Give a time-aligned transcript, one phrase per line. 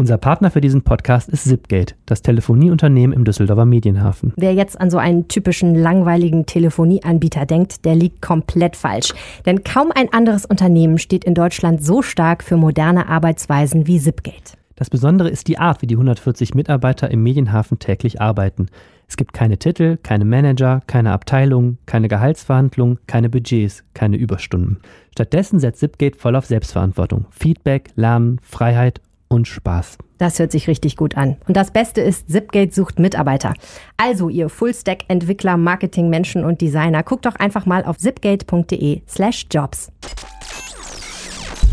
[0.00, 4.32] Unser Partner für diesen Podcast ist Zipgate, das Telefonieunternehmen im Düsseldorfer Medienhafen.
[4.34, 9.12] Wer jetzt an so einen typischen langweiligen Telefonieanbieter denkt, der liegt komplett falsch.
[9.44, 14.56] Denn kaum ein anderes Unternehmen steht in Deutschland so stark für moderne Arbeitsweisen wie Zipgate.
[14.74, 18.68] Das Besondere ist die Art, wie die 140 Mitarbeiter im Medienhafen täglich arbeiten.
[19.06, 24.78] Es gibt keine Titel, keine Manager, keine Abteilungen, keine Gehaltsverhandlungen, keine Budgets, keine Überstunden.
[25.12, 29.96] Stattdessen setzt Zipgate voll auf Selbstverantwortung, Feedback, Lernen, Freiheit und Spaß.
[30.18, 31.36] Das hört sich richtig gut an.
[31.48, 33.54] Und das Beste ist, Zipgate sucht Mitarbeiter.
[33.96, 39.90] Also ihr Fullstack-Entwickler, Marketing-Menschen und Designer, guckt doch einfach mal auf zipgate.de slash jobs.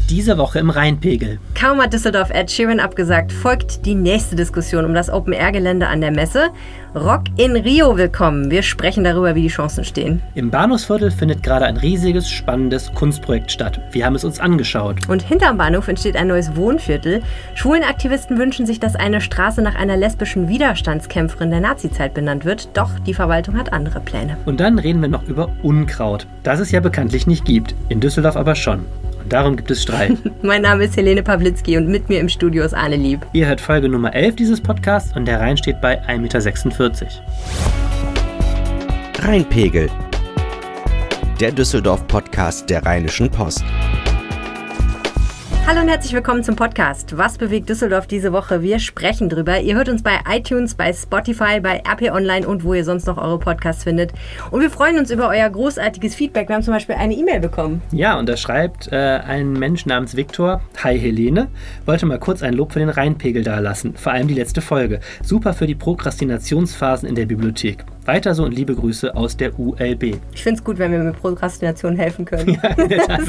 [0.09, 1.38] Diese Woche im Rheinpegel.
[1.53, 6.11] Kaum hat Düsseldorf Ed Sheeran abgesagt, folgt die nächste Diskussion um das Open-Air-Gelände an der
[6.11, 6.48] Messe.
[6.95, 8.49] Rock in Rio willkommen.
[8.49, 10.21] Wir sprechen darüber, wie die Chancen stehen.
[10.34, 13.81] Im Bahnhofsviertel findet gerade ein riesiges, spannendes Kunstprojekt statt.
[13.91, 15.09] Wir haben es uns angeschaut.
[15.09, 17.21] Und hinterm Bahnhof entsteht ein neues Wohnviertel.
[17.55, 22.70] Schwulenaktivisten wünschen sich, dass eine Straße nach einer lesbischen Widerstandskämpferin der Nazizeit benannt wird.
[22.77, 24.37] Doch die Verwaltung hat andere Pläne.
[24.45, 27.76] Und dann reden wir noch über Unkraut, das es ja bekanntlich nicht gibt.
[27.89, 28.85] In Düsseldorf aber schon.
[29.29, 30.17] Darum gibt es Streit.
[30.41, 33.25] mein Name ist Helene Pawlitzki und mit mir im Studio ist Arne Lieb.
[33.33, 37.07] Ihr hört Folge Nummer 11 dieses Podcasts und der Rhein steht bei 1,46 Meter.
[39.20, 39.89] Rheinpegel.
[41.41, 43.63] Der Düsseldorf-Podcast der Rheinischen Post.
[45.68, 47.18] Hallo und herzlich willkommen zum Podcast.
[47.18, 48.62] Was bewegt Düsseldorf diese Woche?
[48.62, 49.60] Wir sprechen drüber.
[49.60, 53.18] Ihr hört uns bei iTunes, bei Spotify, bei RP Online und wo ihr sonst noch
[53.18, 54.13] eure Podcasts findet.
[54.49, 56.48] Und wir freuen uns über euer großartiges Feedback.
[56.48, 57.82] Wir haben zum Beispiel eine E-Mail bekommen.
[57.91, 61.49] Ja, und da schreibt äh, ein Mensch namens Viktor, Hi Helene,
[61.85, 63.93] wollte mal kurz ein Lob für den Rheinpegel dalassen.
[63.98, 65.01] Vor allem die letzte Folge.
[65.22, 67.84] Super für die Prokrastinationsphasen in der Bibliothek.
[68.08, 70.16] Weiter so und liebe Grüße aus der ULB.
[70.34, 72.38] Ich finde es gut, wenn wir mit Prokrastination helfen können.
[72.63, 73.22] Ja, in der Tat,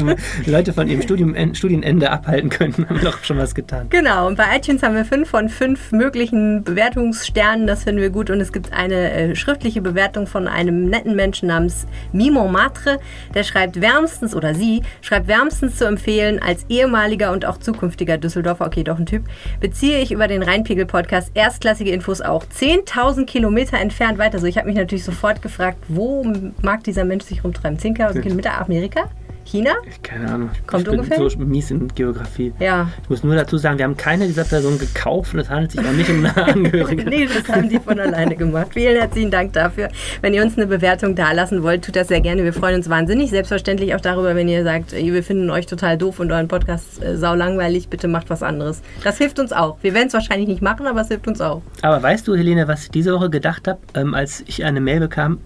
[0.47, 3.89] Leute von ihrem Studium, Studienende abhalten können, haben doch schon was getan.
[3.91, 8.31] Genau, und bei iTunes haben wir fünf von fünf möglichen Bewertungssternen, das finden wir gut.
[8.31, 13.01] Und es gibt eine äh, schriftliche Bewertung von einem netten Menschen namens Mimo Matre,
[13.35, 18.67] der schreibt wärmstens, oder sie schreibt wärmstens zu empfehlen, als ehemaliger und auch zukünftiger Düsseldorfer,
[18.67, 19.25] okay, doch ein Typ,
[19.61, 24.39] beziehe ich über den Rheinpegel-Podcast erstklassige Infos auch 10.000 Kilometer entfernt weiter.
[24.39, 26.25] So, ich habe mich natürlich sofort gefragt, wo
[26.63, 27.79] mag dieser Mensch sich rumtreiben?
[27.79, 29.11] 10 Kilometer Amerika?
[29.49, 29.71] China?
[30.03, 30.51] Keine Ahnung.
[30.67, 31.31] Kommt ich bin ungefähr?
[31.31, 32.53] so mies in Geografie.
[32.61, 32.89] Ja.
[33.03, 35.81] Ich muss nur dazu sagen, wir haben keine dieser Personen gekauft und es handelt sich
[35.81, 37.05] auch nicht um eine Angehörige.
[37.05, 38.69] nee, das haben die von alleine gemacht.
[38.75, 39.89] Vielen herzlichen Dank dafür.
[40.21, 42.45] Wenn ihr uns eine Bewertung dalassen wollt, tut das sehr gerne.
[42.45, 43.31] Wir freuen uns wahnsinnig.
[43.31, 47.17] Selbstverständlich auch darüber, wenn ihr sagt, wir finden euch total doof und euren Podcast äh,
[47.17, 48.83] sau langweilig, bitte macht was anderes.
[49.03, 49.79] Das hilft uns auch.
[49.83, 51.63] Wir werden es wahrscheinlich nicht machen, aber es hilft uns auch.
[51.81, 55.01] Aber weißt du, Helene, was ich diese Woche gedacht habe, ähm, als ich eine Mail
[55.01, 55.39] bekam,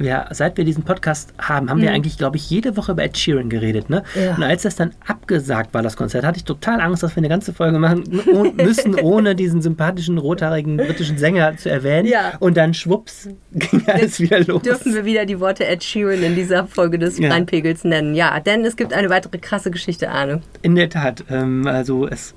[0.00, 1.82] ja, seit wir diesen Podcast haben, haben mhm.
[1.82, 3.90] wir eigentlich, glaube ich, jede Woche über Ed Sheeran geredet.
[3.90, 4.02] Ne?
[4.14, 4.34] Ja.
[4.36, 7.28] Und als das dann abgesagt war, das Konzert, hatte ich total Angst, dass wir eine
[7.28, 8.04] ganze Folge machen
[8.56, 12.08] müssen, ohne diesen sympathischen, rothaarigen britischen Sänger zu erwähnen.
[12.08, 12.32] Ja.
[12.40, 14.62] Und dann schwupps ging alles wieder los.
[14.62, 17.30] Dürfen wir wieder die Worte Ed Sheeran in dieser Folge des ja.
[17.30, 18.14] Rheinpegels nennen.
[18.14, 20.40] Ja, denn es gibt eine weitere krasse Geschichte, Arne.
[20.62, 21.24] In der Tat.
[21.30, 22.34] Ähm, also es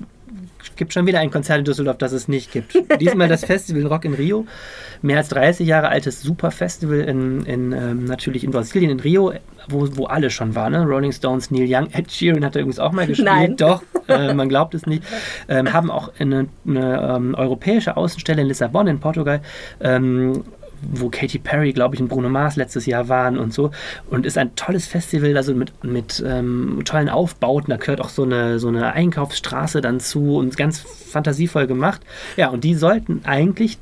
[0.76, 2.74] gibt schon wieder ein Konzert in Düsseldorf, das es nicht gibt.
[3.00, 4.46] Diesmal das Festival Rock in Rio.
[5.02, 9.32] Mehr als 30 Jahre altes Superfestival in, in ähm, natürlich in Brasilien, in Rio,
[9.68, 10.72] wo, wo alle schon waren.
[10.72, 10.84] Ne?
[10.84, 13.28] Rolling Stones, Neil Young, Ed Sheeran hat er übrigens auch mal gespielt.
[13.28, 13.56] Nein.
[13.56, 15.02] Doch, äh, man glaubt es nicht.
[15.48, 19.40] Ähm, haben auch eine, eine ähm, europäische Außenstelle in Lissabon in Portugal
[19.80, 20.44] ähm,
[20.92, 23.70] wo Katy Perry, glaube ich, und Bruno Mars letztes Jahr waren und so.
[24.10, 27.70] Und ist ein tolles Festival, also mit, mit ähm, tollen Aufbauten.
[27.70, 32.02] Da gehört auch so eine, so eine Einkaufsstraße dann zu und ganz fantasievoll gemacht.
[32.36, 33.78] Ja, und die sollten eigentlich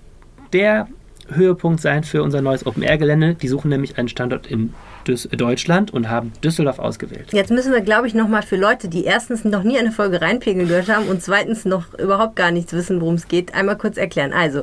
[0.53, 0.89] der
[1.31, 3.35] Höhepunkt sein für unser neues Open-Air-Gelände.
[3.35, 4.75] Die suchen nämlich einen Standort in
[5.05, 7.33] Deutschland und haben Düsseldorf ausgewählt.
[7.33, 10.69] Jetzt müssen wir, glaube ich, nochmal für Leute, die erstens noch nie eine Folge reinpegeln
[10.69, 14.33] gehört haben und zweitens noch überhaupt gar nichts wissen, worum es geht, einmal kurz erklären.
[14.33, 14.63] Also,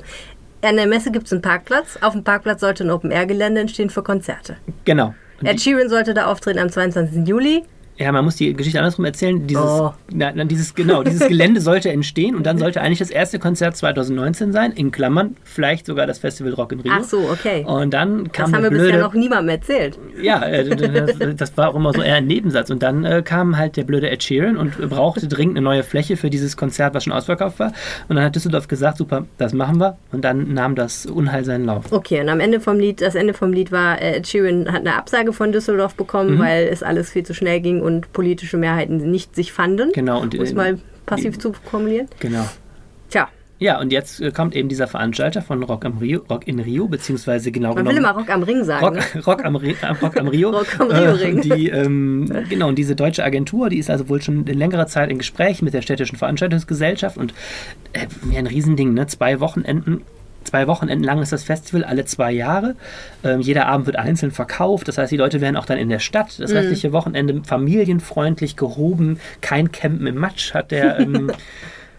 [0.61, 1.97] an der Messe gibt es einen Parkplatz.
[2.01, 4.57] Auf dem Parkplatz sollte ein Open-Air-Gelände entstehen für Konzerte.
[4.85, 5.13] Genau.
[5.43, 7.27] Ed Sheeran sollte da auftreten am 22.
[7.27, 7.63] Juli.
[7.99, 9.45] Ja, man muss die Geschichte andersrum erzählen.
[9.45, 9.93] Dieses, oh.
[10.09, 14.53] na, dieses, genau, dieses Gelände sollte entstehen und dann sollte eigentlich das erste Konzert 2019
[14.53, 16.93] sein, in Klammern, vielleicht sogar das Festival Rock in Rio.
[16.95, 17.65] Ach so, okay.
[17.65, 19.99] Und dann kam Das haben wir blöde, bisher noch niemandem erzählt.
[20.21, 22.69] Ja, äh, das, das, war auch immer so eher ein Nebensatz.
[22.69, 26.15] Und dann äh, kam halt der blöde Ed Sheeran und brauchte dringend eine neue Fläche
[26.15, 27.73] für dieses Konzert, was schon ausverkauft war.
[28.07, 29.97] Und dann hat Düsseldorf gesagt, super, das machen wir.
[30.13, 31.91] Und dann nahm das Unheil seinen Lauf.
[31.91, 34.81] Okay, und am Ende vom Lied, das Ende vom Lied war, äh, Ed Sheeran hat
[34.81, 36.39] eine Absage von Düsseldorf bekommen, mhm.
[36.39, 39.91] weil es alles viel zu schnell ging und politische Mehrheiten nicht sich fanden.
[39.93, 40.21] Genau.
[40.21, 42.07] Und, um es mal passiv zu formulieren.
[42.19, 42.45] Genau.
[43.09, 43.27] Tja,
[43.57, 46.87] Ja, und jetzt äh, kommt eben dieser Veranstalter von Rock, am Rio, Rock in Rio,
[46.87, 47.97] beziehungsweise genau Man will genommen.
[48.05, 48.85] immer Rock am Ring sagen.
[48.85, 49.21] Rock, ne?
[49.25, 50.49] Rock, am, Ri- äh, Rock am Rio.
[50.59, 51.37] Rock am Rio-Ring.
[51.39, 54.85] Äh, die, ähm, genau, und diese deutsche Agentur, die ist also wohl schon in längerer
[54.87, 57.33] Zeit in Gespräch mit der städtischen Veranstaltungsgesellschaft und
[57.93, 58.05] äh,
[58.37, 59.07] ein Riesending, ne?
[59.07, 60.03] Zwei Wochenenden.
[60.45, 62.75] Zwei Wochenenden lang ist das Festival, alle zwei Jahre.
[63.23, 64.87] Ähm, jeder Abend wird einzeln verkauft.
[64.87, 69.19] Das heißt, die Leute werden auch dann in der Stadt das restliche Wochenende familienfreundlich gehoben.
[69.41, 71.31] Kein Campen im Matsch, hat der ähm,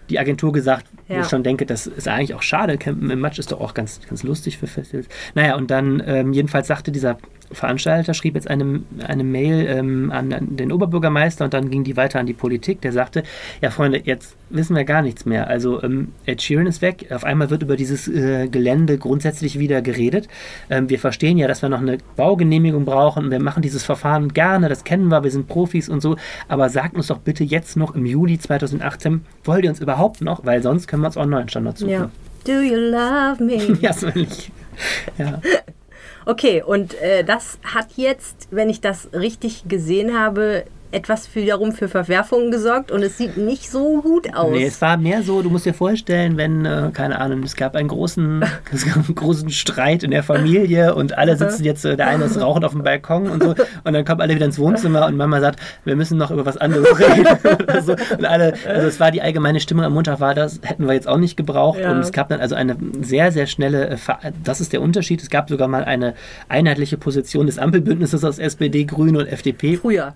[0.09, 1.21] die Agentur gesagt, wo Ja.
[1.21, 2.77] ich schon denke, das ist eigentlich auch schade.
[2.79, 5.07] Campen im Matsch ist doch auch ganz, ganz lustig für Festivals.
[5.35, 7.19] Naja, und dann ähm, jedenfalls sagte dieser
[7.53, 11.97] Veranstalter, schrieb jetzt eine, eine Mail ähm, an, an den Oberbürgermeister und dann ging die
[11.97, 12.81] weiter an die Politik.
[12.81, 13.23] Der sagte,
[13.61, 15.49] ja Freunde, jetzt wissen wir gar nichts mehr.
[15.49, 17.07] Also ähm, Ed Sheeran ist weg.
[17.11, 20.29] Auf einmal wird über dieses äh, Gelände grundsätzlich wieder geredet.
[20.69, 23.31] Ähm, wir verstehen ja, dass wir noch eine Baugenehmigung brauchen.
[23.31, 26.17] Wir machen dieses Verfahren gerne, das kennen wir, wir sind Profis und so.
[26.49, 30.45] Aber sagt uns doch bitte jetzt noch im Juli 2018, wollt ihr uns überhaupt noch?
[30.45, 31.91] Weil sonst können wir uns auch einen neuen Standard suchen.
[31.91, 32.11] Ja.
[32.45, 33.79] Do you love me?
[33.81, 34.51] Ja, so ähnlich.
[35.19, 35.41] Ja.
[36.27, 41.89] Okay, und äh, das hat jetzt, wenn ich das richtig gesehen habe, etwas wiederum für
[41.89, 44.51] Verwerfungen gesorgt und es sieht nicht so gut aus.
[44.53, 47.77] Nee, es war mehr so, du musst dir vorstellen, wenn, äh, keine Ahnung, es gab
[47.77, 51.97] einen großen, es gab einen großen Streit in der Familie und alle sitzen jetzt, äh,
[51.97, 53.51] der eine ist rauchend auf dem Balkon und so
[53.85, 56.57] und dann kommen alle wieder ins Wohnzimmer und Mama sagt, wir müssen noch über was
[56.57, 57.27] anderes reden.
[57.63, 57.93] oder so.
[58.17, 61.09] Und alle, also es war die allgemeine Stimmung am Montag war das, hätten wir jetzt
[61.09, 61.93] auch nicht gebraucht Ja.
[61.93, 65.23] und es gab dann also eine sehr, sehr schnelle, äh, Ver- das ist der Unterschied,
[65.23, 66.15] es gab sogar mal eine
[66.49, 69.77] einheitliche Position des Ampelbündnisses aus SPD, Grüne und FDP.
[69.77, 70.15] Früher.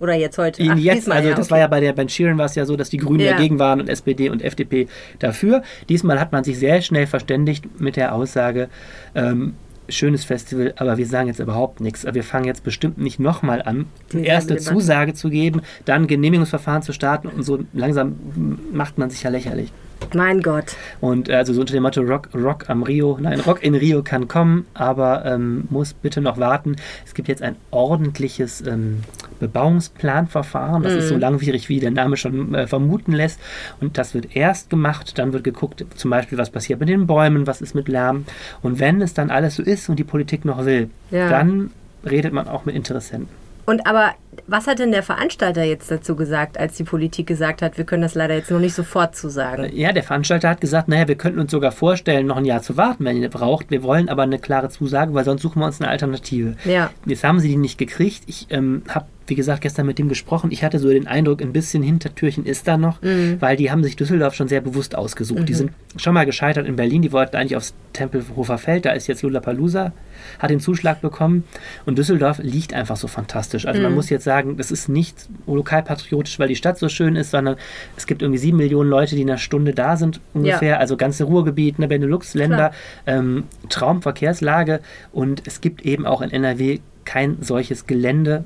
[0.00, 0.62] Oder jetzt heute.
[0.68, 1.52] Ach, jetzt, diesmal, also ja, das okay.
[1.52, 3.32] war ja bei der Ben Sheeran war es ja so, dass die Grünen Ja.
[3.32, 4.88] dagegen waren und SPD und FDP
[5.18, 5.62] dafür.
[5.88, 8.68] Diesmal hat man sich sehr schnell verständigt mit der Aussage,
[9.14, 9.54] ähm,
[9.90, 12.06] schönes Festival, aber wir sagen jetzt überhaupt nichts.
[12.10, 14.56] Wir fangen jetzt bestimmt nicht nochmal an, die erste.
[14.56, 19.72] Zusage zu geben, dann Genehmigungsverfahren zu starten und so langsam macht man sich ja lächerlich.
[20.14, 20.76] Mein Gott.
[21.00, 24.02] Und äh, also so unter dem Motto Rock, Rock am Rio, nein, Rock in Rio
[24.02, 26.76] kann kommen, aber ähm, muss bitte noch warten.
[27.06, 29.00] Es gibt jetzt ein ordentliches ähm,
[29.38, 30.82] Bebauungsplanverfahren.
[30.82, 33.40] Das ist so langwierig, wie der Name schon äh, vermuten lässt.
[33.80, 37.46] Und das wird erst gemacht, dann wird geguckt, zum Beispiel, was passiert mit den Bäumen,
[37.46, 38.24] was ist mit Lärm.
[38.62, 41.28] Und wenn es dann alles so ist und die Politik noch will, Ja.
[41.28, 41.70] dann
[42.08, 43.28] redet man auch mit Interessenten.
[43.66, 44.12] Und aber,
[44.46, 48.02] was hat denn der Veranstalter jetzt dazu gesagt, als die Politik gesagt hat, wir können
[48.02, 49.70] das leider jetzt noch nicht sofort zusagen?
[49.74, 52.76] Ja, der Veranstalter hat gesagt, naja, wir könnten uns sogar vorstellen, noch ein Jahr zu
[52.76, 53.70] warten, wenn ihr braucht.
[53.70, 56.56] Wir wollen aber eine klare Zusage, weil sonst suchen wir uns eine Alternative.
[56.64, 56.90] Ja.
[57.06, 58.24] Jetzt haben sie die nicht gekriegt.
[58.26, 60.50] Ich ähm, habe, wie gesagt, gestern mit dem gesprochen.
[60.50, 63.00] Ich hatte so den Eindruck, ein bisschen Hintertürchen ist da noch,
[63.40, 65.48] weil die haben sich Düsseldorf schon sehr bewusst ausgesucht.
[65.48, 67.02] Die sind schon mal gescheitert in Berlin.
[67.02, 68.84] Die wollten eigentlich aufs Tempelhofer Feld.
[68.84, 69.92] Da ist jetzt Lollapalooza,
[70.38, 71.44] hat den Zuschlag bekommen.
[71.86, 73.66] Und Düsseldorf liegt einfach so fantastisch.
[73.66, 77.30] Also man muss jetzt sagen, das ist nicht lokalpatriotisch, weil die Stadt so schön ist,
[77.30, 77.56] sondern
[77.96, 80.80] es gibt irgendwie sieben Millionen Leute, die in einer Stunde da sind ungefähr.
[80.80, 82.72] Also ganze Ruhrgebiet, ne, Benelux-Länder,
[83.06, 84.80] ähm, Traumverkehrslage.
[85.12, 88.44] Und es gibt eben auch in NRW kein solches Gelände.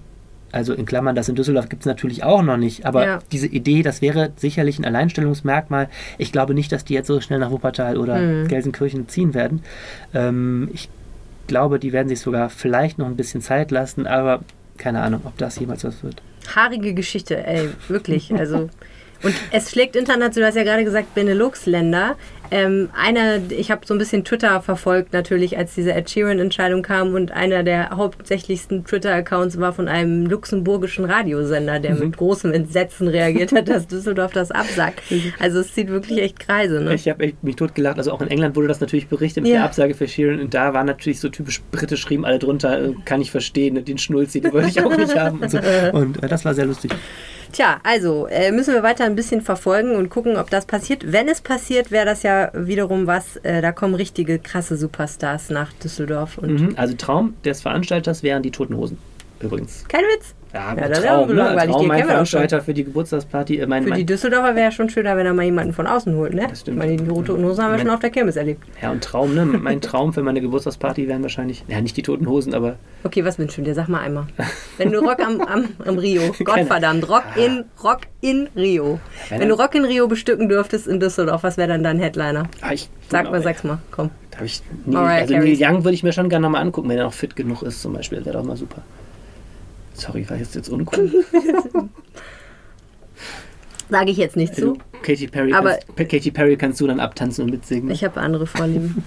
[0.54, 2.86] Also in Klammern, das in Düsseldorf gibt es natürlich auch noch nicht.
[2.86, 3.18] Aber Ja.
[3.32, 5.88] diese Idee, das wäre sicherlich ein Alleinstellungsmerkmal.
[6.18, 9.62] Ich glaube nicht, dass die jetzt so schnell nach Wuppertal oder Gelsenkirchen ziehen werden.
[10.14, 10.88] Ähm, ich
[11.48, 14.40] glaube, die werden sich sogar vielleicht noch ein bisschen Zeit lassen, aber
[14.78, 16.22] keine Ahnung, ob das jemals was wird.
[16.54, 18.32] Haarige Geschichte, ey, wirklich.
[18.34, 18.70] Also.
[19.22, 22.16] Und es schlägt international, du hast ja gerade gesagt, Benelux-Länder.
[22.50, 27.14] Ähm, einer, ich habe so ein bisschen Twitter verfolgt, natürlich, als diese Ed Sheeran-Entscheidung kam.
[27.14, 33.52] Und einer der hauptsächlichsten Twitter-Accounts war von einem luxemburgischen Radiosender, der mit großem Entsetzen reagiert
[33.52, 35.02] hat, dass Düsseldorf das absagt.
[35.38, 36.80] Also es zieht wirklich echt Kreise.
[36.80, 36.94] Ne?
[36.94, 37.98] Ich habe mich totgelacht.
[37.98, 39.58] Also auch in England wurde das natürlich berichtet mit Ja.
[39.58, 40.40] der Absage für Sheeran.
[40.40, 43.98] Und da war natürlich so typisch britisch, schrieben alle drunter, äh, kann ich verstehen, den
[43.98, 45.40] Schnulzi, den wollte ich auch nicht haben.
[45.40, 45.58] Und, so.
[45.92, 46.92] und äh, das war sehr lustig.
[47.54, 51.12] Tja, also äh, müssen wir weiter ein bisschen verfolgen und gucken, ob das passiert.
[51.12, 53.36] Wenn es passiert, wäre das ja wiederum was.
[53.36, 56.36] Äh, da kommen richtige krasse Superstars nach Düsseldorf.
[56.36, 56.74] Und Mhm.
[56.76, 58.98] Also Traum des Veranstalters wären die Toten Hosen.
[59.38, 59.84] Übrigens.
[59.86, 60.34] kein Witz.
[60.54, 61.42] Ja, Ja, das ist Traum, ja ne?
[61.42, 63.58] langweilig, Traum mein doch Veranstalter für die Geburtstagsparty.
[63.58, 66.32] Äh, mein, Für die Düsseldorfer wäre schon schöner, wenn er mal jemanden von außen holt,
[66.32, 66.46] ne?
[66.48, 66.76] Das stimmt.
[66.76, 68.62] Ich meine, die roten Hosen haben wir Ich schon auf der Kirmes erlebt.
[68.80, 69.44] ja, und Traum, ne?
[69.44, 73.38] Mein Traum für meine Geburtstagsparty wären wahrscheinlich, ja, nicht die Toten Hosen, aber Okay, was
[73.38, 73.74] wünschst du dir?
[73.74, 74.26] Sag mal einmal.
[74.78, 79.00] Wenn du Rock am, am, am Rio, Gottverdammt, Rock in, Rock in Rio.
[79.28, 82.44] Wenn Wenn du Rock in Rio bestücken dürftest in Düsseldorf, was wäre dann dein Headliner?
[82.60, 84.10] ah, ich, Sag mal, sag's mal, komm.
[84.30, 85.34] Da hab ich nie, also.
[85.34, 87.82] Neil Young würde ich mir schon gerne nochmal angucken, wenn er noch fit genug ist,
[87.82, 88.18] zum Beispiel.
[88.18, 88.82] Das wäre doch mal super.
[89.94, 91.24] Sorry, war jetzt jetzt uncool.
[93.90, 94.78] Sage ich jetzt nicht zu.
[95.02, 97.90] Katy Perry, Aber- kannst, Katy Perry kannst du dann abtanzen und mitsingen.
[97.90, 99.04] Ich habe andere Vorlieben.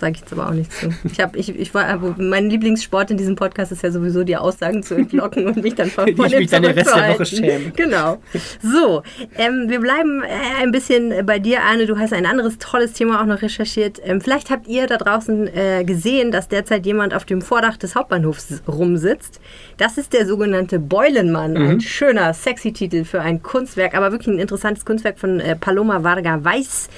[0.00, 0.88] sage ich jetzt aber auch nicht zu.
[1.04, 4.82] Ich habe, ich, ich war, mein Lieblingssport in diesem Podcast ist ja sowieso die Aussagen
[4.82, 7.72] zu entlocken und mich dann von, von ich mich dann den Rest der Woche schämen.
[7.76, 8.18] Genau.
[8.60, 9.02] So,
[9.36, 11.86] ähm, wir bleiben äh, ein bisschen bei dir, Arne.
[11.86, 14.00] Du hast ein anderes tolles Thema auch noch recherchiert.
[14.04, 17.94] Ähm, vielleicht habt ihr da draußen äh, gesehen, dass derzeit jemand auf dem Vordach des
[17.94, 19.40] Hauptbahnhofs rumsitzt.
[19.76, 21.52] Das ist der sogenannte Beulenmann.
[21.52, 21.70] Mhm.
[21.70, 26.02] Ein schöner, sexy Titel für ein Kunstwerk, aber wirklich ein interessantes Kunstwerk von äh, Paloma
[26.02, 26.88] Varga Weiß.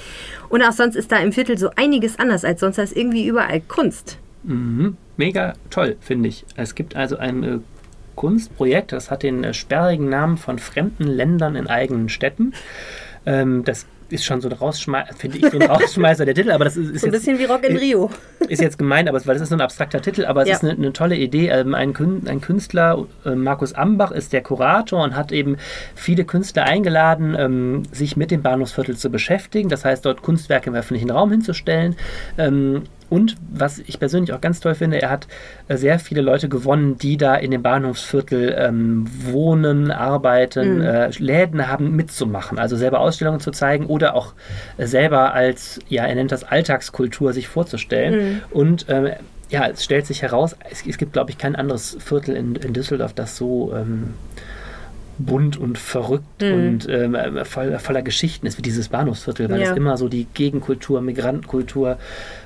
[0.49, 2.77] Und auch sonst ist da im Viertel so einiges anders als sonst.
[2.77, 4.17] Da ist irgendwie überall Kunst.
[4.43, 4.97] Mhm.
[5.17, 6.45] Mega toll, finde ich.
[6.55, 7.59] Es gibt also ein äh,
[8.15, 12.53] Kunstprojekt, das hat den äh, sperrigen Namen von fremden Ländern in eigenen Städten.
[13.25, 16.65] Ähm, das ist schon so ein Rausschmeißer, finde ich, so ein Rausschmeißer der Titel, aber
[16.65, 18.09] das ist, ist so ein bisschen jetzt, wie Rock in Rio.
[18.47, 20.55] Ist jetzt gemein, aber weil das ist so ein abstrakter Titel, aber es ja.
[20.55, 21.49] ist eine, eine, tolle Idee.
[21.49, 25.57] Ähm, ein, Künstler, äh, Markus Ambach, ist der Kurator und hat eben
[25.95, 29.69] viele Künstler eingeladen, ähm, sich mit dem Bahnhofsviertel zu beschäftigen.
[29.69, 31.95] Das heißt, dort Kunstwerke im öffentlichen Raum hinzustellen.
[33.09, 35.27] Und was ich persönlich auch ganz toll finde, er hat
[35.67, 40.81] äh, sehr viele Leute gewonnen, die da in dem Bahnhofsviertel ähm, wohnen, arbeiten, mhm.
[40.81, 44.33] äh, Läden haben mitzumachen, also selber Ausstellungen zu zeigen oder auch
[44.77, 48.15] äh, selber als, ja, er nennt das Alltagskultur sich vorzustellen.
[48.15, 48.41] Mhm.
[48.51, 49.09] Und ähm,
[49.49, 52.73] ja, es stellt sich heraus, es, es gibt, glaube ich, kein anderes Viertel in, in
[52.73, 54.13] Düsseldorf, das so ähm,
[55.19, 56.53] bunt und verrückt mhm.
[56.53, 59.71] und ähm, voll, voller Geschichten ist wie dieses Bahnhofsviertel, weil ja.
[59.71, 61.97] es immer so die Gegenkultur, Migrantenkultur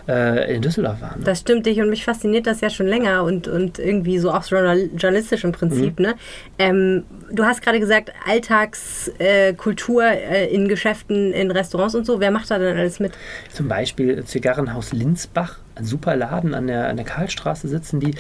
[0.08, 1.18] äh, in Düsseldorf war.
[1.18, 1.24] Ne?
[1.24, 4.44] Das stimmt dich und mich fasziniert das ja schon länger und, und irgendwie so auch
[4.46, 6.00] journalistisch im Prinzip.
[6.00, 6.06] Mhm.
[6.06, 6.16] Ne?
[6.60, 12.20] Ähm, du hast gerade gesagt, Alltagskultur äh, äh, in Geschäften, in Restaurants und so.
[12.20, 13.14] Wer macht da denn alles mit?
[13.52, 18.16] Zum Beispiel Zigarrenhaus Linsbach ein super Laden an der, an der Karlstraße sitzen die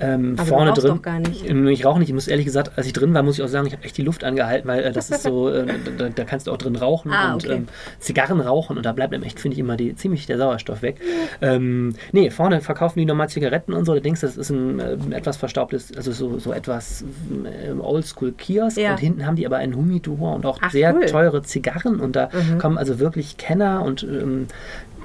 [0.00, 0.96] ähm, Aber vorne du drin.
[0.96, 1.48] Doch gar nicht.
[1.48, 2.08] Ähm, ich rauche nicht.
[2.08, 3.96] Ich muss ehrlich gesagt, als ich drin war, muss ich auch sagen, ich habe echt
[3.96, 6.74] die Luft angehalten, weil äh, das ist so, äh, da, da, kannst du auch drin
[6.74, 7.54] rauchen ah, und okay.
[7.54, 7.68] ähm,
[8.00, 11.00] Zigarren rauchen und da bleibt einem echt, finde ich, immer die, ziemlich der Sauerstoff weg.
[11.40, 13.98] Ähm, nee, vorne verkaufen die nochmal Zigaretten und so.
[13.98, 17.04] Denkst, das ist ein äh, etwas verstaubtes, also so, so etwas
[17.44, 18.92] äh, Oldschool-Kiosk ja.
[18.92, 21.06] und hinten haben die aber ein Humidor und auch Ach, sehr cool.
[21.06, 22.58] teure Zigarren und da Mhm.
[22.58, 24.48] kommen also wirklich Kenner und ähm,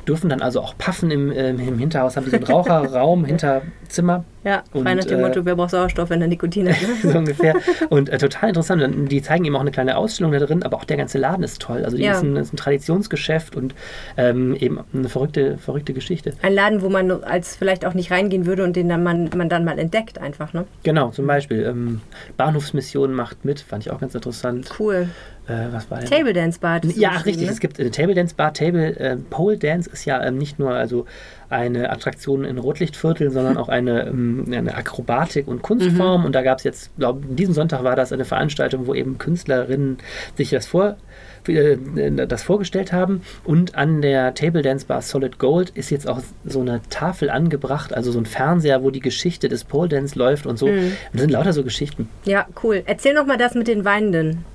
[0.07, 4.25] dürfen dann also auch paffen im, ähm, im Hinterhaus, haben so einen Raucherraum hinter Zimmer.
[4.43, 6.81] Ja, Und, frei nach dem äh, Motto, wer braucht Sauerstoff, wenn er Nikotin hat?
[6.81, 6.87] Ne?
[7.11, 7.55] so ungefähr.
[7.89, 9.11] Und äh, total interessant.
[9.11, 11.61] Die zeigen eben auch eine kleine Ausstellung da drin, aber auch der ganze Laden ist
[11.61, 11.83] toll.
[11.83, 12.13] Also die Ja.
[12.13, 13.75] ist, ein, ist ein Traditionsgeschäft und
[14.17, 16.33] ähm, eben eine verrückte, verrückte Geschichte.
[16.41, 19.49] Ein Laden, wo man als vielleicht auch nicht reingehen würde und den dann man, man
[19.49, 20.65] dann mal entdeckt einfach, ne?
[20.83, 22.01] Genau, zum Beispiel ähm,
[22.37, 24.69] Bahnhofsmission macht mit, fand ich auch ganz interessant.
[24.79, 25.09] Cool.
[25.47, 26.09] Äh, was war denn?
[26.09, 26.81] Table Dance Bar.
[26.95, 27.47] Ja, richtig.
[27.47, 27.51] Ne?
[27.51, 28.53] Es gibt eine Table Dance Bar.
[28.53, 31.05] Table äh, Pole Dance ist ja ähm, nicht nur also
[31.49, 35.61] eine Attraktion in Rotlichtvierteln, sondern auch eine, ähm, eine Akrobatik und Mhm.
[35.61, 36.25] Kunstform.
[36.25, 39.97] Und da gab es jetzt, glaube diesen Sonntag war das eine Veranstaltung, wo eben Künstlerinnen
[40.35, 40.97] sich das vor
[41.47, 41.77] äh,
[42.27, 46.59] das vorgestellt haben und an der Table Dance Bar Solid Gold ist jetzt auch so
[46.61, 50.59] eine Tafel angebracht, also so ein Fernseher, wo die Geschichte des Pole Dance läuft und
[50.59, 50.67] so.
[50.67, 50.73] Mhm.
[50.77, 52.09] Und das sind lauter so Geschichten.
[52.25, 52.83] Ja, cool.
[52.85, 54.45] Erzähl noch mal das mit den Weinenden.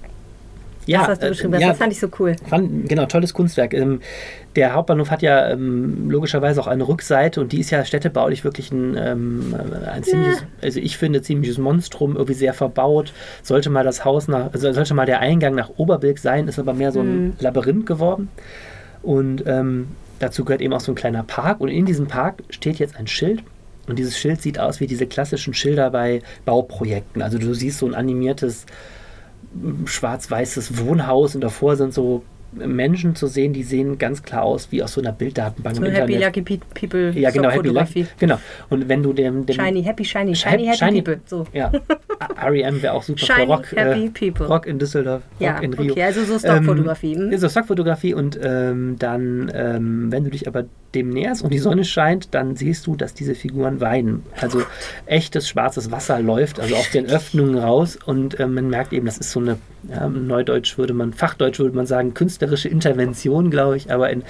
[0.86, 1.54] Ja, das hast du äh, beschrieben.
[1.54, 1.60] hast.
[1.62, 2.36] ja, Das fand ich so cool.
[2.48, 3.72] Fand, genau, tolles Kunstwerk.
[3.74, 4.00] Ähm,
[4.56, 8.70] der Hauptbahnhof hat ja ähm, logischerweise auch eine Rückseite und die ist ja städtebaulich wirklich
[8.70, 9.54] ein, ähm,
[9.90, 13.12] ein ziemliches, also ich finde, ziemliches Monstrum, irgendwie sehr verbaut.
[13.42, 16.74] Sollte mal das Haus nach, also sollte mal der Eingang nach Oberbilk sein, ist aber
[16.74, 17.32] mehr so ein Mhm.
[17.40, 18.28] Labyrinth geworden.
[19.02, 19.88] Und ähm,
[20.18, 23.06] dazu gehört eben auch so ein kleiner Park und in diesem Park steht jetzt ein
[23.06, 23.42] Schild.
[23.86, 27.20] Und dieses Schild sieht aus wie diese klassischen Schilder bei Bauprojekten.
[27.20, 28.64] Also du siehst so ein animiertes
[29.86, 34.80] schwarz-weißes Wohnhaus und davor sind so Menschen zu sehen, die sehen ganz klar aus wie
[34.80, 36.36] aus so einer Bilddatenbank So im Happy Internet.
[36.36, 37.68] Lucky Pe- People ja, genau, Happy.
[37.68, 38.06] Lucky.
[38.20, 38.38] Genau.
[38.70, 41.20] Und wenn du dem, dem Shiny, happy, shiny, shiny, happy Shiny- people.
[41.26, 41.46] So.
[41.52, 41.72] ja,
[42.40, 42.82] R.E.M.
[42.82, 44.46] wäre auch super Shiny, für Rock, happy äh, people.
[44.46, 45.92] Rock in Düsseldorf, Rock Ja, in Rio.
[45.92, 47.14] okay, also so Stockfotografie.
[47.14, 47.38] Ähm, hm?
[47.38, 50.64] so Stockfotografie und ähm, dann, ähm, wenn du dich aber
[50.94, 54.22] dem näherst und die Sonne scheint, dann siehst du, dass diese Figuren weinen.
[54.40, 54.62] Also
[55.06, 59.18] echtes schwarzes Wasser läuft, also aus den Öffnungen raus und ähm, man merkt eben, das
[59.18, 63.92] ist so eine, ja, Neudeutsch würde man, Fachdeutsch würde man sagen, künstlerische Intervention, glaube ich,
[63.92, 64.22] aber in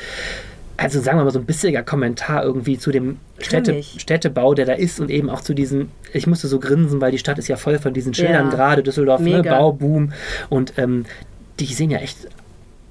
[0.76, 3.82] also sagen wir mal so ein bissiger Kommentar irgendwie zu dem Städte.
[3.82, 7.18] Städtebau, der da ist und eben auch zu diesen, ich musste so grinsen, weil die
[7.18, 8.50] Stadt ist ja voll von diesen Schildern Ja.
[8.50, 9.42] gerade, Düsseldorf, ne.
[9.42, 10.12] Bauboom
[10.50, 11.04] und ähm,
[11.60, 12.18] die sehen ja echt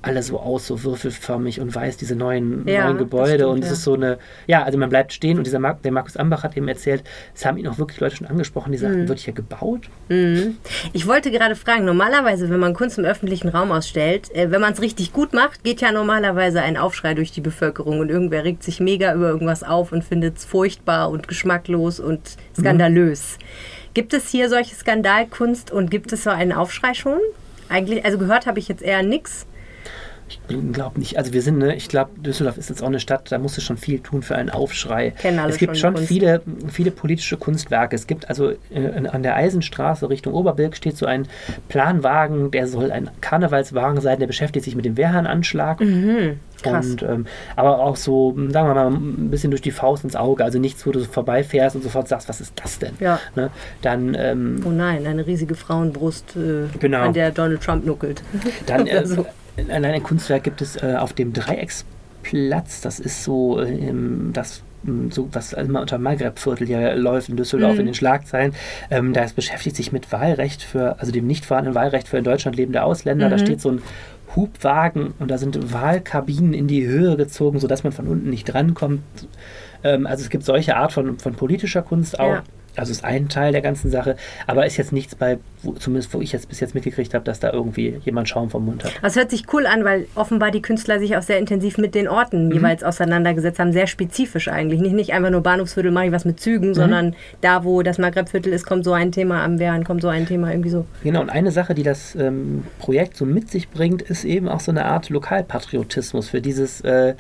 [0.03, 3.67] alle so aus, so würfelförmig und weiß, diese neuen, Ja, neuen Gebäude stimmt, und es
[3.67, 3.73] ja.
[3.73, 6.55] ist so eine, ja, also man bleibt stehen und dieser Mar der Markus Ambach hat
[6.57, 9.89] eben erzählt, es haben ihn auch wirklich Leute schon angesprochen, die sagten, wird hier gebaut?
[10.09, 10.57] Mhm.
[10.91, 14.73] Ich wollte gerade fragen, normalerweise, wenn man Kunst im öffentlichen Raum ausstellt, äh, wenn man
[14.73, 18.63] es richtig gut macht, geht ja normalerweise ein Aufschrei durch die Bevölkerung und irgendwer regt
[18.63, 23.37] sich mega über irgendwas auf und findet es furchtbar und geschmacklos und skandalös.
[23.93, 27.19] Gibt es hier solche Skandalkunst und gibt es so einen Aufschrei schon?
[27.69, 29.45] Eigentlich, also gehört habe ich jetzt eher nichts.
[30.47, 31.17] Ich glaube nicht.
[31.17, 33.61] Also wir sind, ne, ich glaube, Düsseldorf ist jetzt auch eine Stadt, da musst du
[33.61, 35.11] schon viel tun für einen Aufschrei.
[35.11, 37.95] Kennen alle es gibt schon schon viele, viele politische Kunstwerke.
[37.95, 41.27] Es gibt also äh, an der Eisenstraße Richtung Oberbilk steht so ein
[41.69, 45.79] Planwagen, der soll ein Karnevalswagen sein, der beschäftigt sich mit dem Wehrhahnanschlag.
[45.81, 46.39] Mhm.
[46.61, 46.91] Krass.
[46.91, 47.25] Und, ähm,
[47.55, 50.43] aber auch so, sagen wir mal, ein bisschen durch die Faust ins Auge.
[50.43, 52.93] Also nichts, wo du so vorbeifährst und sofort sagst, was ist das denn?
[52.99, 53.19] Ja.
[53.35, 53.49] Ne?
[53.81, 57.01] Dann, ähm, Oh nein, eine riesige Frauenbrust, äh, Genau.
[57.01, 58.23] an der Donald Trump nuckelt.
[58.65, 59.25] dann äh, Also,
[59.57, 62.81] allein ein Kunstwerk gibt es äh, auf dem Dreiecksplatz.
[62.81, 67.75] Das ist so ähm, das m, so was immer unter Maghreb-Viertel hier läuft in Düsseldorf
[67.75, 67.79] Mhm.
[67.81, 68.53] in den Schlagzeilen.
[68.91, 72.57] Ähm, das beschäftigt sich mit Wahlrecht für, also dem nicht vorhandenen Wahlrecht für in Deutschland
[72.57, 73.29] lebende Ausländer.
[73.29, 73.39] Da Mhm.
[73.41, 73.81] steht so ein
[74.35, 79.01] Hubwagen und da sind Wahlkabinen in die Höhe gezogen, sodass man von unten nicht drankommt.
[79.83, 82.27] Ähm, also es gibt solche Art von, von politischer Kunst auch.
[82.35, 82.43] Ja.
[82.75, 84.15] Also ist ein Teil der ganzen Sache,
[84.47, 87.39] aber ist jetzt nichts bei, wo, zumindest wo ich jetzt bis jetzt mitgekriegt habe, dass
[87.39, 88.93] da irgendwie jemand Schaum vom Mund hat.
[89.01, 92.07] das hört sich cool an, weil offenbar die Künstler sich auch sehr intensiv mit den
[92.07, 92.53] Orten Mhm.
[92.53, 93.73] jeweils auseinandergesetzt haben.
[93.73, 94.81] Sehr spezifisch eigentlich.
[94.81, 96.73] Nicht, nicht einfach nur Bahnhofsviertel, mache ich was mit Zügen, Mhm.
[96.73, 100.25] sondern da, wo das Maghreb-Viertel ist, kommt so ein Thema am Wehren, kommt so ein
[100.25, 100.85] Thema irgendwie so.
[101.03, 104.59] Genau, und eine Sache, die das ähm, Projekt so mit sich bringt, ist eben auch
[104.59, 107.13] so eine Art Lokalpatriotismus für dieses äh,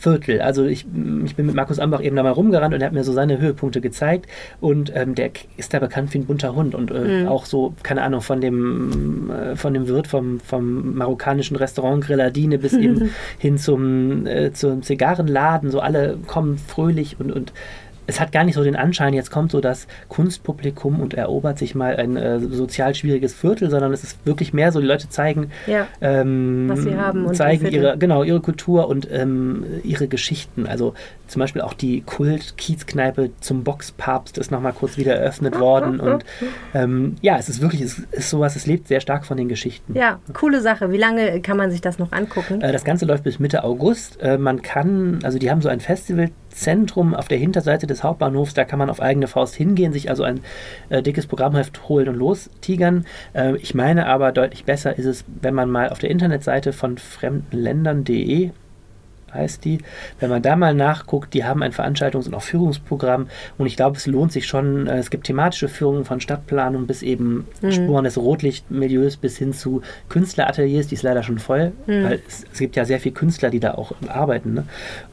[0.00, 0.40] Viertel.
[0.40, 0.86] Also ich,
[1.24, 3.38] ich bin mit Markus Ambach eben da mal rumgerannt und er hat mir so seine
[3.38, 4.26] Höhepunkte gezeigt.
[4.58, 8.00] Und ähm, der ist da bekannt wie ein bunter Hund und äh, auch so, keine
[8.02, 13.58] Ahnung, von dem, äh, von dem Wirt vom, vom marokkanischen Restaurant Grilladine bis eben hin
[13.58, 17.52] zum, äh, zum Zigarrenladen, so alle kommen fröhlich und, und
[18.10, 21.74] es hat gar nicht so den Anschein, jetzt kommt so das Kunstpublikum und erobert sich
[21.74, 25.50] mal ein äh, sozial schwieriges Viertel, sondern es ist wirklich mehr so, die Leute zeigen,
[25.66, 25.86] Ja.
[26.00, 30.66] ähm, Was sie haben und zeigen ihre, genau, ihre Kultur und ähm, ihre Geschichten.
[30.66, 30.94] Also
[31.28, 36.00] zum Beispiel auch die Kult-Kiezkneipe zum Boxpapst ist nochmal kurz wieder eröffnet worden.
[36.00, 36.24] Und
[36.74, 39.94] ähm, ja, es ist wirklich, es ist sowas, es lebt sehr stark von den Geschichten.
[39.96, 40.90] Ja, coole Sache.
[40.92, 42.60] Wie lange kann man sich das noch angucken?
[42.60, 44.20] Äh, Das Ganze läuft bis Mitte August.
[44.20, 45.80] Äh, Man kann, also die haben so ein
[46.50, 50.24] Festivalzentrum auf der Hinterseite des Hauptbahnhofs, da kann man auf eigene Faust hingehen, sich also
[50.24, 50.40] ein
[50.88, 53.06] äh, dickes Programmheft holen und lostigern.
[53.32, 56.98] Äh, ich meine aber, deutlich besser ist es, wenn man mal auf der Internetseite von
[56.98, 58.50] fremdenländern.de
[59.32, 59.78] heißt die.
[60.18, 63.96] Wenn man da mal nachguckt, die haben ein Veranstaltungs- und auch Führungsprogramm und ich glaube,
[63.96, 64.86] es lohnt sich schon.
[64.86, 69.82] Äh, Es gibt thematische Führungen von Stadtplanung bis eben Spuren des Rotlichtmilieus bis hin zu
[70.08, 73.60] Künstlerateliers, die ist leider schon voll, weil es, es gibt ja sehr viele Künstler, die
[73.60, 74.54] da auch arbeiten.
[74.54, 74.64] Ne?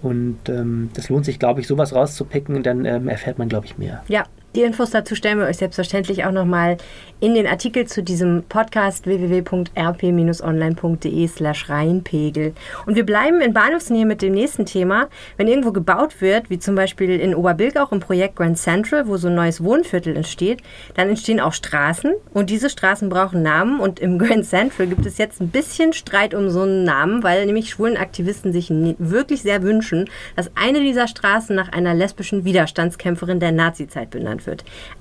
[0.02, 3.78] Und ähm, das lohnt sich, glaube ich, sowas rauszupicken, dann ähm, erfährt man, glaube ich,
[3.78, 4.04] mehr.
[4.08, 4.24] Ja,
[4.58, 6.78] die Infos dazu stellen wir euch selbstverständlich auch nochmal
[7.20, 12.54] in den Artikel zu diesem Podcast www.rp-online.de slash Rheinpegel.
[12.88, 15.10] Und wir bleiben in Bahnhofsnähe mit dem nächsten Thema.
[15.38, 19.18] Wenn irgendwo gebaut wird, wie zum Beispiel in Oberbilk auch im Projekt Grand Central, wo
[19.18, 20.64] so ein neues Wohnviertel entsteht,
[20.96, 25.20] dann entstehen auch Straßen und diese Straßen brauchen Namen und im Grand Central gibt es
[25.20, 29.62] jetzt ein bisschen Streit um so einen Namen, weil nämlich schwulen Aktivisten sich wirklich sehr
[29.62, 34.47] wünschen, dass eine dieser Straßen nach einer lesbischen Widerstandskämpferin der Nazizeit benannt wird.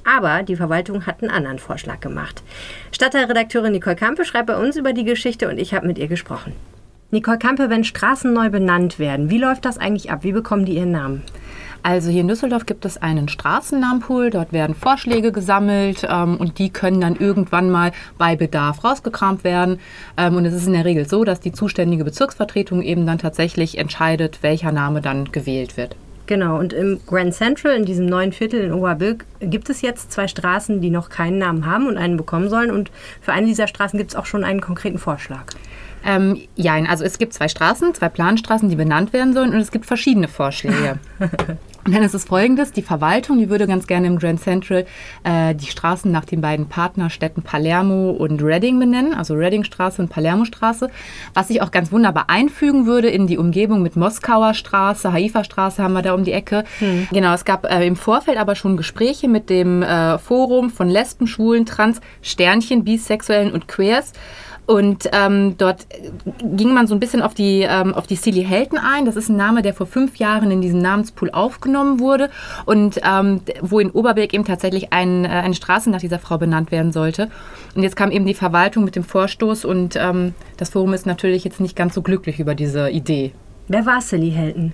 [0.05, 2.43] Aber die Verwaltung hat einen anderen Vorschlag gemacht.
[2.93, 6.53] Stadtteilredakteurin Nicole Kampe schreibt bei uns über die Geschichte und ich habe mit ihr gesprochen.
[7.13, 10.25] Nicole Kampe, wenn Straßen neu benannt werden, wie läuft das eigentlich ab?
[10.25, 11.23] Wie bekommen die ihren Namen?
[11.85, 16.71] Also hier in Düsseldorf gibt es einen Straßennamenpool, dort werden Vorschläge gesammelt ähm, und die
[16.71, 19.79] können dann irgendwann mal bei Bedarf rausgekramt werden.
[20.17, 23.79] Ähm, und es ist in der Regel so, dass die zuständige Bezirksvertretung eben dann tatsächlich
[23.79, 25.95] entscheidet, welcher Name dann gewählt wird.
[26.27, 30.27] Genau, und im Grand Central, in diesem neuen Viertel in Oberbilk, gibt es jetzt zwei
[30.27, 32.73] Straßen, die noch keinen Namen haben und einen bekommen sollen.
[32.73, 35.45] Und für eine dieser Straßen gibt es auch schon einen konkreten Vorschlag.
[36.07, 39.71] Ähm, ja, also es gibt zwei Straßen, zwei Planstraßen, die benannt werden sollen und es
[39.71, 40.99] gibt verschiedene Vorschläge.
[41.87, 44.87] Und dann ist es folgendes, die Verwaltung, die würde ganz gerne im Grand Central
[45.23, 50.91] äh, die Straßen nach den beiden Partnerstädten Palermo und Reading benennen, also Readingstraße und Palermostraße,
[51.33, 55.81] was sich auch ganz wunderbar einfügen würde in die Umgebung mit Moskauer Straße, Haifa Straße
[55.81, 56.65] haben wir da um die Ecke.
[57.13, 61.29] Genau, es gab äh, im Vorfeld aber schon Gespräche mit dem äh, Forum von Lesben,
[61.29, 64.13] Schwulen, Trans, Sternchen, Bisexuellen und Queers.
[64.67, 65.87] Und ähm, dort
[66.43, 69.05] ging man so ein bisschen auf die, ähm, auf die Silly Helton ein.
[69.05, 72.31] Das ist ein Name, der vor fünf Jahren in diesen Namenspool aufgenommen wurde
[72.65, 76.73] und ähm, wo in Oberberg eben tatsächlich ein, äh, eine Straße nach dieser Frau benannt
[76.73, 77.31] werden sollte.
[77.77, 81.45] Und jetzt kam eben die Verwaltung mit dem Vorstoß und ähm, das Forum ist natürlich
[81.45, 83.33] jetzt nicht ganz so glücklich über diese Idee.
[83.69, 84.73] Wer war Silly Helton?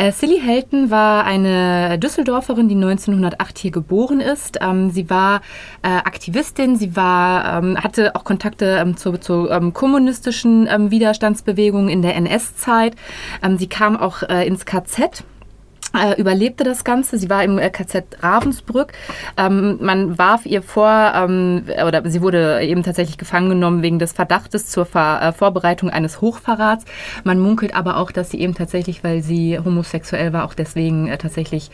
[0.00, 4.56] Äh, Silly Helton war eine Düsseldorferin, die 1908 hier geboren ist.
[4.62, 5.42] Ähm, sie war
[5.82, 11.90] äh, Aktivistin, sie war, ähm, hatte auch Kontakte ähm, zur, zur ähm, kommunistischen ähm, Widerstandsbewegung
[11.90, 12.96] in der NS-Zeit.
[13.58, 15.22] Sie kam auch äh, ins KZ.
[15.94, 17.18] Äh, überlebte das Ganze.
[17.18, 18.92] Sie war im äh, KZ Ravensbrück.
[19.36, 24.12] Ähm, man warf ihr vor, ähm, oder sie wurde eben tatsächlich gefangen genommen wegen des
[24.12, 26.84] Verdachtes zur Ver äh, Vorbereitung eines Hochverrats.
[27.24, 31.18] Man munkelt aber auch, dass sie eben tatsächlich, weil sie homosexuell war, auch deswegen äh,
[31.18, 31.70] tatsächlich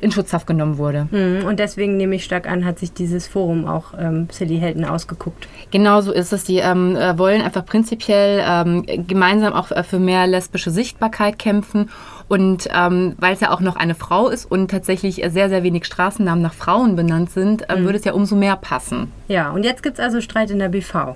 [0.00, 1.08] in Schutzhaft genommen wurde.
[1.10, 1.46] Mhm.
[1.46, 5.48] Und deswegen nehme ich stark an, hat sich dieses Forum auch ähm, Silly Helden ausgeguckt.
[5.70, 6.44] Genau so ist es.
[6.44, 11.90] Die ähm, äh, wollen einfach prinzipiell ähm, gemeinsam auch für mehr lesbische Sichtbarkeit kämpfen.
[12.28, 15.84] Und ähm, weil es ja auch noch eine Frau ist und tatsächlich sehr, sehr wenig
[15.84, 17.84] Straßennamen nach Frauen benannt sind, äh, mhm.
[17.84, 19.12] würde es ja umso mehr passen.
[19.28, 21.14] Ja, und jetzt gibt es also Streit in der BV.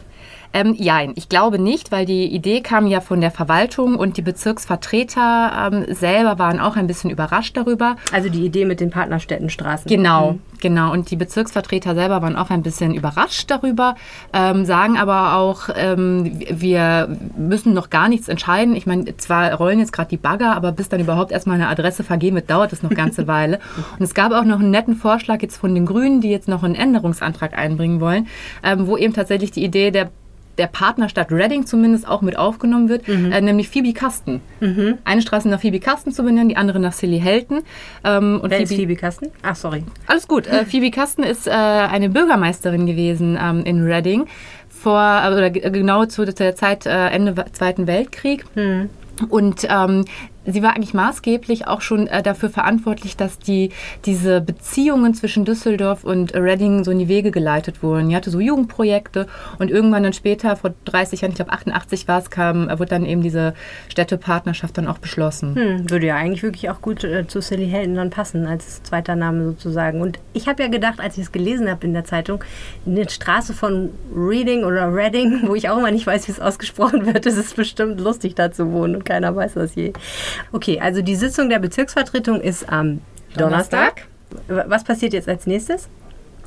[0.53, 4.23] Ähm, nein, ich glaube nicht, weil die Idee kam ja von der Verwaltung und die
[4.23, 7.97] Bezirksvertreter ähm, selber waren auch ein bisschen überrascht darüber.
[8.13, 9.89] Also die Idee mit den Partnerstädtenstraßen.
[9.89, 10.41] Genau, mhm.
[10.61, 10.93] genau.
[10.93, 13.95] Und die Bezirksvertreter selber waren auch ein bisschen überrascht darüber,
[14.33, 18.75] ähm, sagen aber auch, ähm, wir müssen noch gar nichts entscheiden.
[18.75, 22.03] Ich meine, zwar rollen jetzt gerade die Bagger, aber bis dann überhaupt erstmal eine Adresse
[22.03, 23.61] vergeben wird, dauert es noch eine ganze Weile.
[23.99, 26.65] Und es gab auch noch einen netten Vorschlag jetzt von den Grünen, die jetzt noch
[26.65, 28.27] einen Änderungsantrag einbringen wollen,
[28.65, 30.11] ähm, wo eben tatsächlich die Idee der
[30.59, 33.33] der Partnerstadt Reading zumindest auch mit aufgenommen wird, mhm.
[33.33, 34.41] äh, nämlich Phoebe Kasten.
[34.61, 34.99] Mhm.
[35.05, 37.63] Eine Straße nach Phoebe Kasten zu benennen, die andere nach Silly Helton.
[38.05, 39.29] Ähm, und Wer Phoebe, ist Phoebe Kasten?
[39.43, 39.85] Ach, sorry.
[40.07, 40.47] Alles gut.
[40.47, 44.27] Äh, Phoebe Kasten ist äh, eine Bürgermeisterin gewesen ähm, in Reading
[44.69, 48.45] vor, äh, oder genau zu der Zeit äh, Ende Zweiten Weltkrieg.
[48.55, 48.91] Mhm.
[49.29, 50.05] Und ähm,
[50.47, 53.71] sie war eigentlich maßgeblich auch schon äh, dafür verantwortlich, dass die,
[54.05, 58.09] diese Beziehungen zwischen Düsseldorf und Reading so in die Wege geleitet wurden.
[58.09, 59.27] Sie hatte so Jugendprojekte
[59.59, 62.91] und irgendwann dann später, vor 30 Jahren, ich glaube 88 war es, kam, äh, wurde
[62.91, 63.55] dann eben diese
[63.89, 65.55] Städtepartnerschaft dann auch beschlossen.
[65.55, 69.17] Hm, würde ja eigentlich wirklich auch gut äh, zu Silly Helden dann passen, als zweiter
[69.17, 70.01] Name sozusagen.
[70.01, 72.43] Und ich habe ja gedacht, als ich es gelesen habe in der Zeitung,
[72.87, 77.07] eine Straße von Reading oder Reading, wo ich auch immer nicht weiß, wie es ausgesprochen
[77.07, 79.93] wird, ist es bestimmt lustig da zu wohnen und keiner weiß das je.
[80.53, 83.01] Okay, also die Sitzung der Bezirksvertretung ist am
[83.37, 84.07] Donnerstag.
[84.49, 84.69] Donnerstag.
[84.69, 85.89] Was passiert jetzt als nächstes?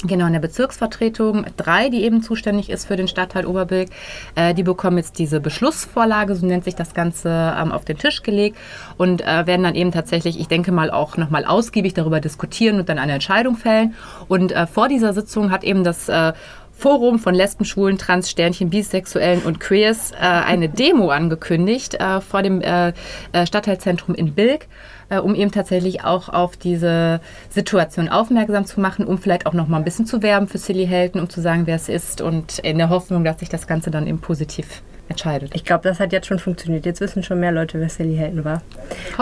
[0.05, 3.89] Genau, in der Bezirksvertretung 3, die eben zuständig ist für den Stadtteil Oberbilk,
[4.35, 8.21] äh, die bekommen jetzt diese Beschlussvorlage, so nennt sich das Ganze, ähm, auf den Tisch
[8.21, 8.57] gelegt
[8.97, 12.89] und äh, werden dann eben tatsächlich, ich denke mal, auch nochmal ausgiebig darüber diskutieren und
[12.89, 13.95] dann eine Entscheidung fällen.
[14.27, 16.33] Und äh, vor dieser Sitzung hat eben das äh,
[16.75, 22.41] Forum von Lesben, Schwulen, Trans, Sternchen, Bisexuellen und Queers äh, eine Demo angekündigt äh, vor
[22.41, 22.89] dem äh,
[23.31, 24.67] äh Stadtteilzentrum in Bilk,
[25.09, 29.67] äh, um eben tatsächlich auch auf diese Situation aufmerksam zu machen, um vielleicht auch noch
[29.67, 32.59] mal ein bisschen zu werben für Silly Helden, um zu sagen, wer es ist und
[32.59, 35.51] in der Hoffnung, dass sich das Ganze dann eben positiv entscheidet.
[35.53, 36.85] Ich glaube, das hat jetzt schon funktioniert.
[36.85, 38.61] Jetzt wissen schon mehr Leute, wer Silly Helden war.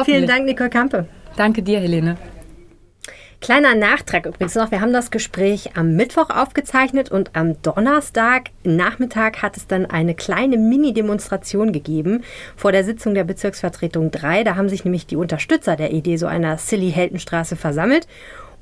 [0.06, 1.06] Vielen Dank, Nicole Kampe.
[1.36, 2.18] Danke dir, Helene.
[3.42, 4.70] Kleiner Nachtrag übrigens noch.
[4.70, 10.14] Wir haben das Gespräch am Mittwoch aufgezeichnet und am Donnerstag Nachmittag hat es dann eine
[10.14, 12.24] kleine Mini-Demonstration gegeben
[12.56, 14.44] vor der Sitzung der Bezirksvertretung 3.
[14.44, 18.08] Da haben sich nämlich die Unterstützer der Idee so einer Silly Heldenstraße versammelt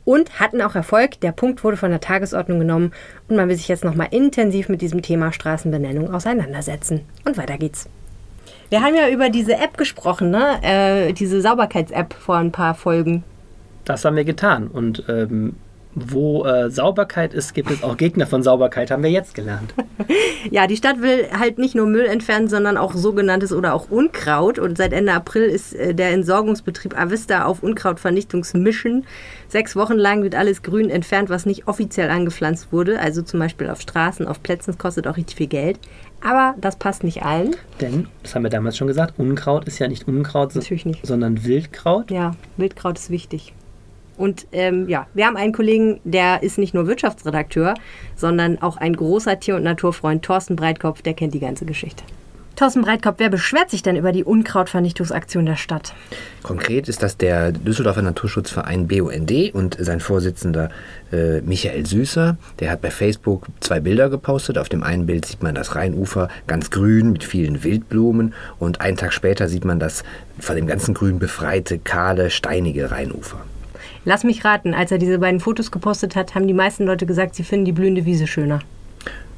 [0.06, 1.20] und hatten auch Erfolg.
[1.20, 2.94] Der Punkt wurde von der Tagesordnung genommen
[3.28, 7.02] und man will sich jetzt nochmal intensiv mit diesem Thema Straßenbenennung auseinandersetzen.
[7.26, 7.90] Und weiter geht's.
[8.70, 10.60] Wir haben ja über diese App gesprochen, ne?
[10.62, 13.26] Äh, diese Sauberkeits-App vor ein paar Folgen.
[13.90, 14.68] Das haben wir getan.
[14.68, 15.56] Und ähm,
[15.96, 19.74] wo äh, Sauberkeit ist, gibt es auch Gegner von Sauberkeit, haben wir jetzt gelernt.
[20.52, 24.60] ja, die Stadt will halt nicht nur Müll entfernen, sondern auch sogenanntes oder auch Unkraut.
[24.60, 29.08] Und seit Ende April ist äh, der Entsorgungsbetrieb Avista auf Unkrautvernichtungsmischen.
[29.48, 33.00] Sechs Wochen lang wird alles grün entfernt, was nicht offiziell angepflanzt wurde.
[33.00, 34.70] Also zum Beispiel auf Straßen, auf Plätzen.
[34.70, 35.80] Das kostet auch richtig viel Geld.
[36.22, 37.56] Aber das passt nicht allen.
[37.82, 41.08] Denn, das haben wir damals schon gesagt, Unkraut ist ja nicht Unkraut, nicht.
[41.08, 42.12] sondern Wildkraut.
[42.12, 43.54] Ja, Wildkraut ist wichtig.
[44.20, 47.74] Und ähm, ja, wir haben einen Kollegen, der ist nicht nur Wirtschaftsredakteur,
[48.18, 52.04] sondern auch ein großer Tier- und Naturfreund, Thorsten Breitkopf, der kennt die ganze Geschichte.
[52.58, 55.94] Thorsten Breitkopf, wer beschwert sich denn über die Unkrautvernichtungsaktion der Stadt?
[56.44, 60.70] Konkret ist das der Düsseldorfer Naturschutzverein BUND und sein Vorsitzender
[61.14, 62.36] äh, Michael Süßer.
[62.60, 64.58] Der hat bei Facebook zwei Bilder gepostet.
[64.58, 68.98] Auf dem einen Bild sieht man das Rheinufer ganz grün mit vielen Wildblumen und einen
[68.98, 70.04] Tag später sieht man das
[70.38, 73.40] von dem ganzen Grün befreite, kahle, steinige Rheinufer.
[74.10, 77.36] Lass mich raten, als er diese beiden Fotos gepostet hat, haben die meisten Leute gesagt,
[77.36, 78.58] sie finden die blühende Wiese schöner.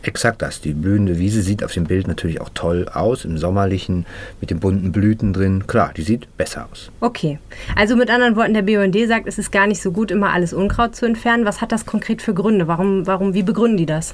[0.02, 0.62] Exakt das.
[0.62, 4.06] Die blühende Wiese sieht auf dem Bild natürlich auch toll aus, im Sommerlichen,
[4.40, 5.68] mit den bunten Blüten drin.
[5.68, 6.90] Klar, die sieht besser aus.
[7.02, 7.38] Okay.
[7.76, 10.54] Also mit anderen Worten, der BUND sagt, es ist gar nicht so gut, immer alles
[10.54, 11.44] Unkraut zu entfernen.
[11.44, 12.70] Was hat das konkret für Gründe?
[12.70, 14.14] Warum, warum wie begründen die das?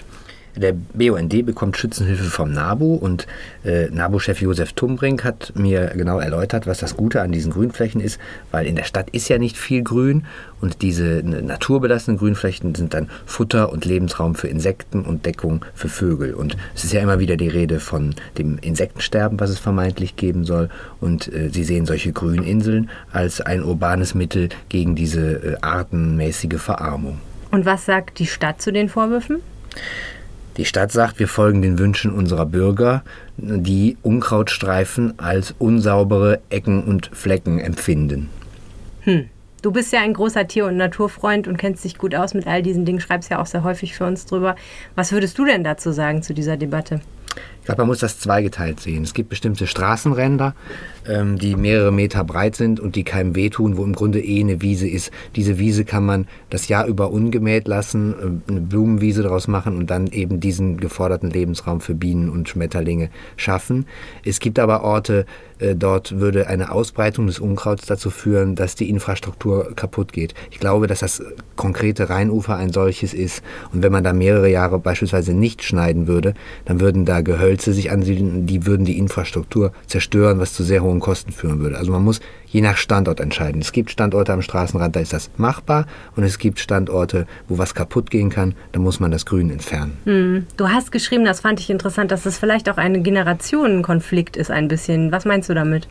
[0.58, 3.28] Der BUND bekommt Schützenhilfe vom NABU und
[3.64, 8.20] äh, NABU-Chef Josef Tumbrink hat mir genau erläutert, was das Gute an diesen Grünflächen ist,
[8.50, 10.26] weil in der Stadt ist ja nicht viel Grün
[10.60, 16.34] und diese naturbelassenen Grünflächen sind dann Futter und Lebensraum für Insekten und Deckung für Vögel.
[16.34, 20.44] Und es ist ja immer wieder die Rede von dem Insektensterben, was es vermeintlich geben
[20.44, 20.70] soll.
[21.00, 27.20] Und äh, sie sehen solche Grüninseln als ein urbanes Mittel gegen diese äh, artenmäßige Verarmung.
[27.52, 29.38] Und was sagt die Stadt zu den Vorwürfen?
[30.58, 33.04] Die Stadt sagt, wir folgen den Wünschen unserer Bürger,
[33.38, 38.30] die Unkrautstreifen als unsaubere Ecken und Flecken empfinden.
[39.02, 39.30] Hm.
[39.64, 42.62] Du bist ja ein großer Tier- und Naturfreund und kennst dich gut aus mit all
[42.62, 44.56] diesen Dingen, schreibst ja auch sehr häufig für uns drüber.
[44.96, 47.02] Was würdest du denn dazu sagen zu dieser Debatte?
[47.68, 49.04] Glaube, man muss das zweigeteilt sehen.
[49.04, 50.56] Es gibt bestimmte Straßenränder,
[51.06, 54.62] ähm, die mehrere Meter breit sind und die keinem wehtun, wo im Grunde eh eine
[54.62, 55.12] Wiese ist.
[55.36, 59.90] Diese Wiese kann man das Jahr über ungemäht lassen, äh, eine Blumenwiese daraus machen und
[59.90, 63.86] dann eben diesen geforderten Lebensraum für Bienen und Schmetterlinge schaffen.
[64.24, 65.26] Es gibt aber Orte,
[65.60, 70.36] äh, dort würde eine Ausbreitung des Unkrauts dazu führen, dass die Infrastruktur kaputt geht.
[70.52, 71.22] Ich glaube, dass das
[71.58, 73.44] konkrete Rheinufer ein solches ist.
[73.74, 77.92] Und wenn man da mehrere Jahre beispielsweise nicht schneiden würde, dann würden da Gehölze sich
[77.92, 81.78] ansiedeln, die würden die Infrastruktur zerstören, was zu sehr hohen Kosten führen würde.
[81.78, 83.62] Also man muss je nach Standort entscheiden.
[83.62, 87.76] Es gibt Standorte am Straßenrand, da ist das machbar und es gibt Standorte, wo was
[87.76, 89.98] kaputt gehen kann, da muss man das Grün entfernen.
[90.06, 90.46] Hm.
[90.56, 94.68] Du hast geschrieben, das fand ich interessant, dass es vielleicht auch ein Generationenkonflikt ist ein
[94.68, 95.12] bisschen.
[95.12, 95.88] Was meinst du damit?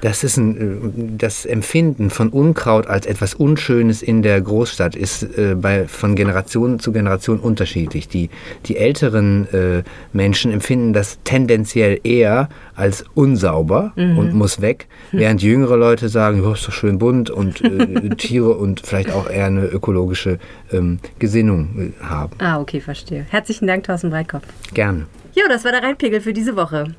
[0.00, 5.56] Das ist ein, das Empfinden von Unkraut als etwas Unschönes in der Großstadt ist äh,
[5.56, 8.08] bei, von Generation zu Generation unterschiedlich.
[8.08, 8.30] Die,
[8.66, 14.18] die älteren äh, Menschen empfinden das tendenziell eher als unsauber mhm.
[14.18, 18.52] und muss weg, während jüngere Leute sagen, oh, ist doch schön bunt und äh, Tiere
[18.52, 20.38] und vielleicht auch eher eine ökologische
[20.72, 22.36] ähm, Gesinnung äh, haben.
[22.38, 23.26] Ah, okay, verstehe.
[23.30, 24.44] Herzlichen Dank, Thorsten Breitkopf.
[24.74, 25.06] Gerne.
[25.34, 26.94] Ja, das war der Rheinpegel für diese Woche.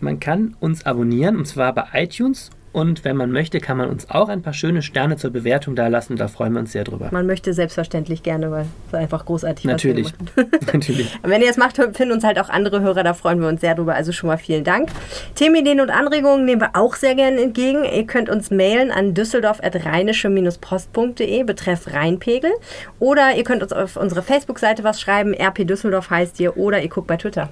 [0.00, 4.10] Man kann uns abonnieren und zwar bei iTunes und wenn man möchte, kann man uns
[4.10, 6.16] auch ein paar schöne Sterne zur Bewertung da lassen.
[6.16, 7.10] Da freuen wir uns sehr drüber.
[7.12, 10.12] Man möchte selbstverständlich gerne, weil es einfach großartig Natürlich.
[10.72, 11.16] Natürlich.
[11.22, 13.04] Und wenn ihr es macht, finden uns halt auch andere Hörer.
[13.04, 13.94] Da freuen wir uns sehr drüber.
[13.94, 14.88] Also schon mal vielen Dank.
[15.36, 17.84] Themenideen und Anregungen nehmen wir auch sehr gerne entgegen.
[17.84, 22.50] Ihr könnt uns mailen an düsseldorf.rheinische-post.de betreff Rheinpegel.
[22.98, 25.32] Oder ihr könnt uns auf unsere Facebook-Seite was schreiben.
[25.32, 26.56] RP Düsseldorf heißt ihr.
[26.56, 27.50] Oder ihr guckt bei Twitter.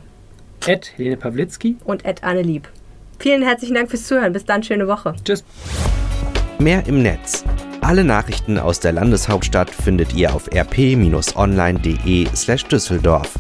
[0.67, 1.77] Ed Helene Pawlitzki.
[1.85, 2.69] Und Ed Anne Lieb.
[3.23, 4.33] Vielen herzlichen Dank fürs Zuhören.
[4.33, 5.15] Bis dann, schöne Woche.
[5.25, 5.45] Tschüss.
[6.59, 7.45] Mehr im Netz.
[7.81, 13.31] Alle Nachrichten aus der Landeshauptstadt findet ihr auf rp-online.de/düsseldorf.